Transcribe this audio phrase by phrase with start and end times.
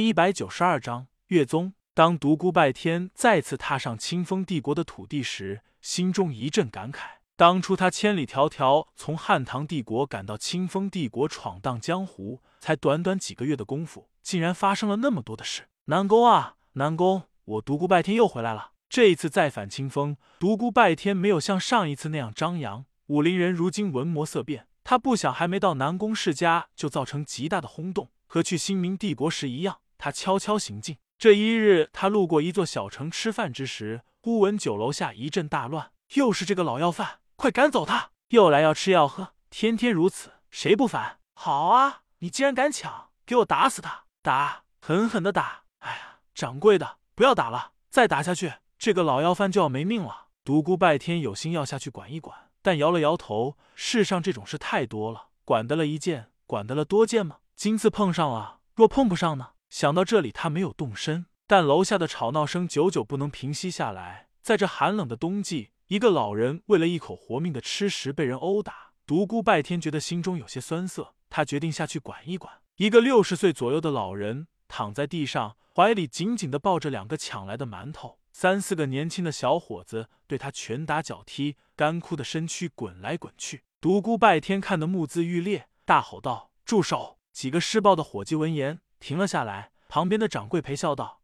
[0.00, 1.74] 一百九十二章月宗。
[1.92, 7.00] 当独孤拜天再次踏上清风帝国的土地时，心中一阵感慨。
[7.36, 15.68] 当初他千里迢迢从汉唐帝国赶到清风帝国闯荡江湖，才短短几个月的功夫，竟然发生了那么多的事。
[15.86, 18.72] 南宫啊，南宫，我独孤拜天又回来了。
[18.88, 22.86] 这一次再返清风，独孤拜天没有像上一次那样张扬。
[23.08, 29.80] 武林人如今文魔色变，他不想还没到南宫世家就造成极大的轰动，和去新明帝国时一样。
[30.00, 30.96] 他悄悄行进。
[31.18, 35.92] 这一日，他路过一座小城吃饭之时，忽闻酒楼下一阵大乱。
[36.14, 38.10] 又是这个老要饭，快赶走他！
[38.28, 41.18] 又来要吃要喝，天天如此，谁不烦？
[41.34, 44.04] 好啊，你既然敢抢，给我打死他！
[44.22, 45.64] 打，狠狠的打！
[45.80, 50.28] 哎呀，掌柜的，不要打了，再打下去，这个老要饭就要没命了。
[50.42, 53.58] 独孤拜天有心要下去管一管，但摇了摇头。
[53.74, 57.36] 世上这种事太多了，管得了一件，管得了多件吗？
[57.54, 59.50] 今次碰上了，若碰不上呢？
[59.70, 64.26] 想到这里，他没有动身，但楼下的吵闹声久久不能平息下来。
[64.42, 71.14] 在这寒冷的冬季，一个老人为了一口活命的吃食被人殴打，独孤拜天觉得心中有些酸涩。
[71.30, 72.52] 他决定下去管一管。
[72.76, 78.18] 一个六十岁左右的老人躺在地上，怀里紧紧的抱着两个抢来的馒头。
[78.32, 83.62] 三四个年轻的小伙子对他拳打脚踢，干枯的身躯滚来滚去。
[83.80, 88.80] 独孤拜天看得目眦欲裂，大吼道：“住手！”几个施暴的伙计闻言。
[89.00, 91.22] 停了下来，旁边的掌柜陪笑道：“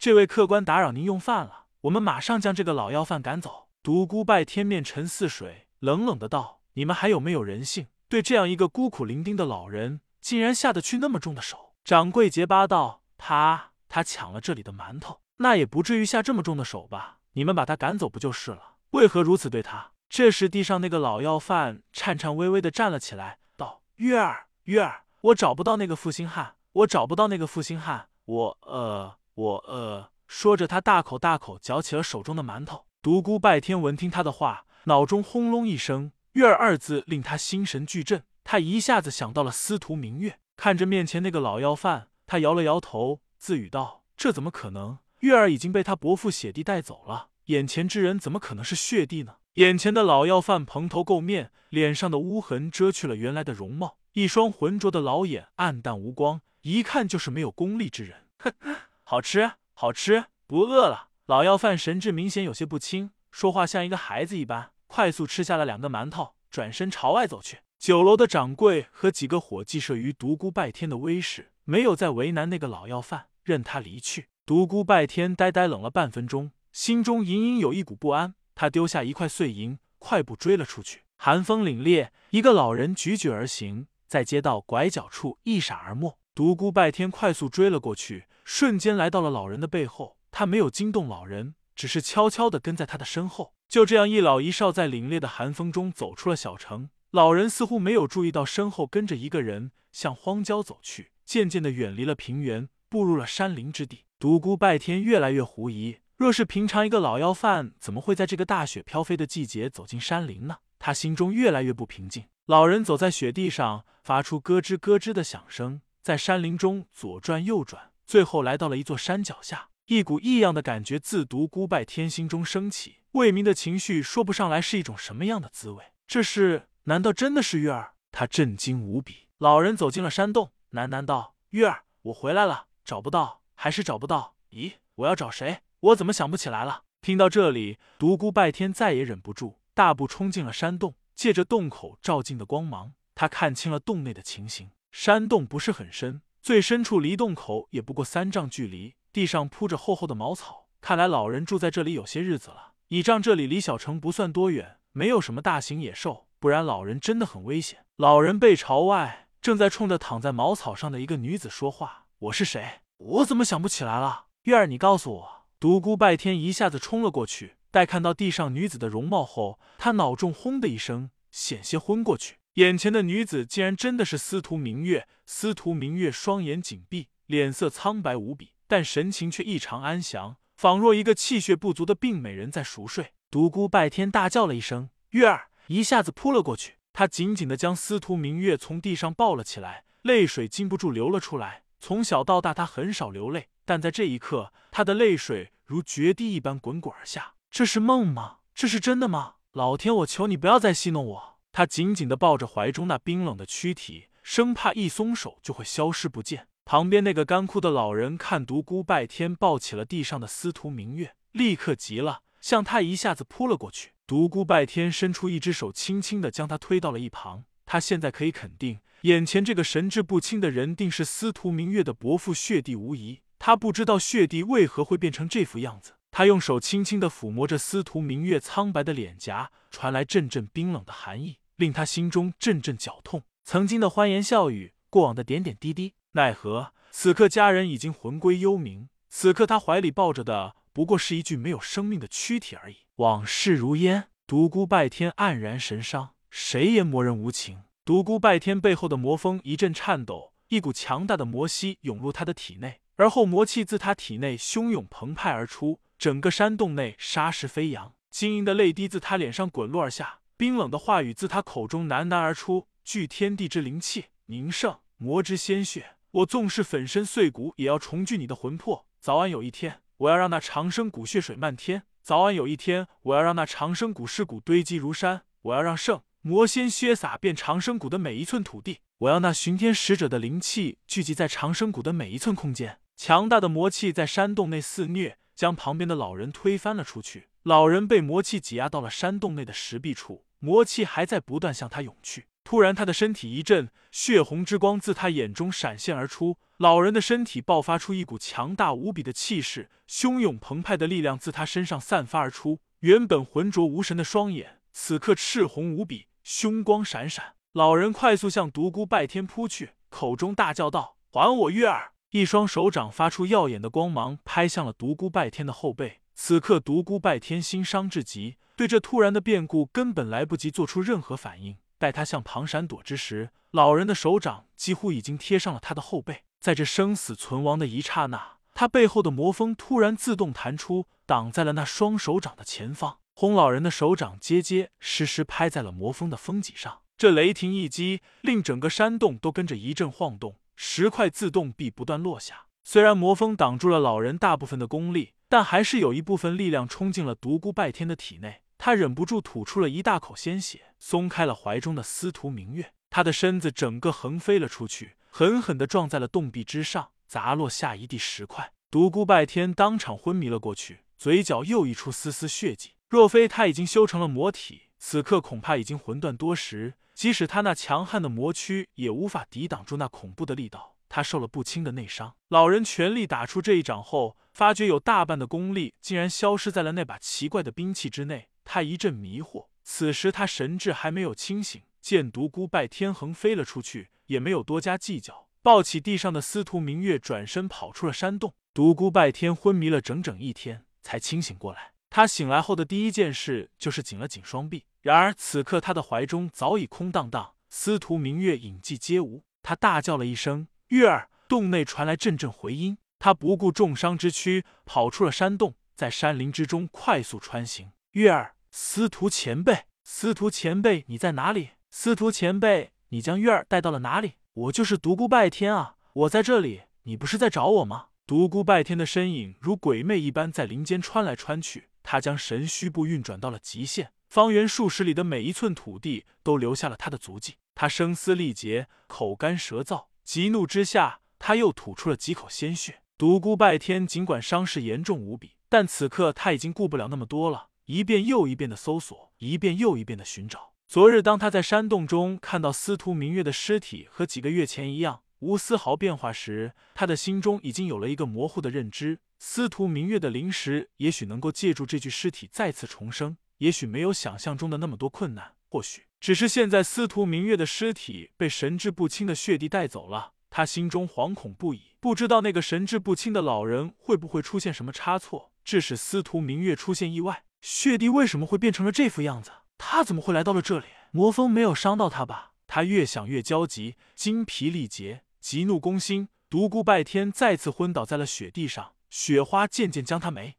[0.00, 7.86] 这位客官打扰您用饭了，我们马上将这个老要饭赶走。”独孤拜天面沉似水，冷冷的道：“你们还有没有人性？
[8.08, 17.18] 对这样一个孤苦伶仃的老人，竟然下得去那么重的手？”掌柜结巴道：“他他抢了这里的馒头，那也不至于下这么重的手吧？
[17.34, 18.76] 你们把他赶走不就是了？
[18.90, 32.84] 为何如此对他？”这时，地上那个老要饭颤颤巍巍的站了起来，道：“月儿，月儿，我找不到那个负心汉。”我找不到那个负心汉，我呃，我呃，说着，他大口大口嚼起了手中的馒头。
[33.00, 38.22] 独孤拜天闻听他的话，脑中轰隆一声，“月儿”二字令他心神俱震。
[38.44, 44.98] 他一下子想到了司徒明月，看着面前那个老要饭，他摇了摇头，自语道：“这怎么可能？
[45.20, 56.42] 月儿已经被他伯父血帝带走了，眼前之人怎么可能是血帝呢？”眼前的老要饭蓬头垢面，脸上的污痕遮去了原来的容貌，一双浑浊的老眼暗淡无光。
[56.72, 58.24] 一看就是没有功力之人。
[58.38, 58.52] 哼，
[59.04, 61.10] 好吃，好吃，不饿了。
[61.26, 67.60] 老要饭神志明显有些不清，说话像一个孩子一般，快速吃下了两个馒头，转身朝外走去。
[67.78, 74.26] 酒楼的掌柜和几个伙计慑于独孤拜天的威势，没有再为难那个老要饭，任他离去。
[74.44, 78.34] 独孤拜天呆呆冷了半分钟，心中隐隐有一股不安。
[78.56, 81.02] 他丢下一块碎银，快步追了出去。
[81.16, 86.18] 寒风凛冽，一个老人踽踽而行，在街道拐角处一闪而没。
[86.36, 90.18] 独孤拜天快速追了过去，瞬间来到了老人的背后。
[90.30, 93.54] 他没有惊动老人，只是悄悄的跟在他的身后。
[93.70, 96.90] 就这样，一老一少在凛冽的寒风中走出了小城。
[97.10, 104.04] 老人似乎没有注意到身后跟着一个人，向荒郊走去，渐渐的远离了平原，步入了山林之地。
[104.18, 110.58] 独孤拜天越来越狐疑：若是平常一个老要饭，怎么会在这个大雪飘飞的季节走进山林呢？
[110.78, 112.26] 他心中越来越不平静。
[112.44, 115.80] 老人走在雪地上，发出咯吱咯吱的响声。
[116.06, 119.70] 在山林中左转右转，最后来到了一座山脚下。
[119.86, 125.82] 一股异样的感觉自独孤拜天心中升起，魏明的情绪说不上来是一种什么样的滋味。
[126.06, 126.68] 这是？
[126.84, 127.94] 难道真的是月儿？
[128.12, 129.26] 他震惊无比。
[129.38, 134.36] 老人走进了山洞，喃喃道：“月儿，我回来了，找不到，还是找不到。
[134.52, 135.62] 咦，我要找谁？
[135.80, 140.94] 我怎么想不起来了？”听到这里，独孤拜天再也忍不住，大步冲进了山洞。
[141.16, 144.70] 借着洞口照进的光芒，他看清了洞内的情形。
[144.98, 148.94] 山洞不是很深，最深处离洞口也不过三丈距离。
[149.12, 152.72] 地上铺着厚厚的茅草，看来老人住在这里有些日子了。
[152.88, 157.84] 倚仗这里离小城不算多远，没有什么大型野兽，不然老人真的很危险。
[157.96, 162.80] 老人背朝外，正在冲着躺在茅草上的一个女子说话：“我是谁？
[162.96, 164.28] 我怎么想不起来了？
[164.44, 172.36] 月儿，你告诉我。”独孤拜天一下子冲了过去，待看到地上女子的容貌后，他脑中轰的一声，险些昏过去。
[172.56, 175.06] 眼前的女子竟然真的是司徒明月。
[175.26, 183.12] 司徒明月双眼紧闭，脸色苍白无比，但神情却异常安详，仿若一个气血不足的病美人在熟睡。
[183.30, 191.64] 独孤拜天大叫了一声：“月儿！”一下子扑了过去，他紧紧的将司徒明月从地上抱了起来，泪水禁不住流了出来。
[191.78, 197.34] 从小到大，他很少流泪，但在这一刻，他的泪水如决堤一般滚滚而下。
[197.50, 198.38] 这是梦吗？
[198.54, 199.34] 这是真的吗？
[199.52, 201.35] 老天，我求你不要再戏弄我！
[201.56, 206.48] 他紧紧的抱着怀中那冰冷的躯体，生怕一松手就会消失不见。
[206.66, 213.92] 旁边那个干枯的老人看独孤拜天抱起了地上的司徒明月，立刻急了，向他一下子扑了过去。
[214.06, 217.44] 独孤拜天伸出一只手，轻轻的将他推到了一旁。
[217.64, 223.22] 他现在可以肯定，眼前这个神志不清的人定是司徒明月的伯父血帝无疑。
[223.38, 225.94] 他不知道血帝为何会变成这副样子。
[226.10, 233.22] 他用手轻轻的抚摸着司徒明月苍白的脸颊，传来阵阵冰冷的寒意，令他心中阵阵绞痛。
[233.44, 238.88] 曾经的欢言笑语，过往的点点滴滴，奈何此刻家人已经魂归幽冥。
[239.08, 242.78] 此刻他怀里抱着的不过是一具没有生命的躯体而已。
[242.96, 246.10] 往事如烟，独孤拜天黯然神伤。
[246.30, 247.64] 谁言魔人无情？
[247.84, 255.80] 独孤拜天背后的魔风一阵颤抖，一股强大的魔息涌入他的体内，而后魔气自他体内汹涌澎湃而出。
[255.98, 268.86] 整个山洞内沙石飞扬，晶莹的泪滴自他脸上滚落而下，冰冷的话语自他口中喃喃而出：“聚天地之灵气，凝圣魔之鲜血，我纵是粉身碎骨，也要重聚你的魂魄。
[269.00, 282.80] 早晚有一天，我要让那长生谷血水漫天；早晚有一天，我要让那长生谷尸骨堆积如山；我要让圣魔仙血洒遍长生谷的每一寸土地；我要那巡天使者的灵气聚集在长生谷的每一寸空间。
[282.94, 292.26] 强大的魔气在山洞内肆虐。”将旁边的老人推翻了出去，老人被魔气挤压到了山洞内的石壁处，魔气还在不断向他涌去。
[292.44, 302.60] 突然，他的身体一震，血红之光自他眼中闪现而出，老人的身体爆发出一股强大无比的气势，汹涌澎湃的力量自他身上散发而出。
[302.80, 307.34] 原本浑浊无神的双眼，此刻赤红无比，凶光闪闪。
[307.52, 316.00] 老人快速向独孤拜天扑去，口中大叫道：“还我月儿！”一双手掌发出耀眼的光芒，拍向了独孤拜天的后背。
[316.18, 321.58] 此刻，独孤拜天心伤至极，对这突然的变故根本来不及做出任何反应。
[321.78, 326.22] 待他向旁闪躲之时，老人的手掌几乎已经贴上了他的后背。
[326.40, 332.98] 在这生死存亡的一刹那，他背后的魔风突然自动弹出，挡在了那双手掌的前方。
[333.12, 333.34] 轰！
[333.34, 336.80] 老人的手掌结结实实拍在了魔风的风脊上。
[336.96, 340.36] 这雷霆一击，令整个山洞都跟着一阵晃动。
[340.54, 348.42] 石块自动壁不断落下，虽然魔风挡住了老人大部分的功力，但还是有一部分力量冲进了独孤拜天的体内。
[348.58, 358.52] 他忍不住吐出了一大口鲜血，松开了怀中的司徒明月，他的身子整个横飞了出去，狠狠地撞在了洞壁之上，砸落下一地石块。
[358.70, 362.72] 独孤拜天当场昏迷了过去，嘴角又溢出丝丝血迹。
[362.88, 366.74] 若非他已经修成了魔体，此刻恐怕已经魂断多时。
[366.94, 372.16] 即使他那强悍的魔躯也无法抵挡住那恐怖的力道，他受了不轻的内伤。
[372.28, 379.48] 老人全力打出这一掌后，发觉有大半的功力竟然消失在了那把奇怪的兵器之内，他一阵迷惑。
[379.62, 388.32] 此时他神智还没有清醒，见独孤拜天横飞了出去，也没有多加计较，抱起地上的司徒明月，转身跑出了山洞。
[388.54, 391.72] 独孤拜天昏迷了整整一天，才清醒过来。
[391.90, 394.64] 他醒来后的第一件事就是紧了紧双臂。
[394.80, 399.24] 然而此刻他的怀中早已空荡荡，司徒明月影迹皆无。
[399.42, 402.78] 他大叫了一声：“月儿！”洞内传来阵阵回音。
[402.98, 407.72] 他不顾重伤之躯，跑出了山洞，在山林之中快速穿行。
[407.92, 411.50] 月儿，司徒前辈，司徒前辈，你在哪里？
[411.70, 414.14] 司徒前辈，你将月儿带到了哪里？
[414.32, 417.88] 我就是独孤拜天啊，我在这里，你不是在找我吗？
[418.06, 423.92] 独孤拜天的身影如鬼魅一般在林间穿来穿去，他将神虚步运转到了极限。
[424.08, 427.34] 方圆数十里的每一寸土地都留下了他的足迹。
[427.54, 432.80] 他声嘶力竭，口干舌燥，急怒之下，他又吐出了几口鲜血。
[432.96, 440.52] 独孤拜天尽管伤势严重无比，但此刻他已经顾不了那么多了，一遍又一遍的搜索，一遍又一遍的寻找。
[440.68, 453.16] 昨日，当他在山洞中看到司徒明月的尸体和几个月前一样无丝毫变化时，他的心中已经有了一个模糊的认知：司徒明月的灵石也许能够借助这具尸体再次重生。
[453.38, 467.24] 也许没有想象中的那么多困难，或许只是现在司徒明月的尸体被神志不清的血帝带走了，他心中惶恐不已，不知道那个神志不清的老人会不会出现什么差错，致使司徒明月出现意外。
[467.40, 469.30] 血帝为什么会变成了这副样子？
[469.58, 470.66] 他怎么会来到了这里？
[470.90, 472.32] 魔风没有伤到他吧？
[472.46, 480.36] 他越想越焦急，精疲力竭，急怒攻心，独孤拜天再次昏倒在了雪地上，雪花渐渐将他没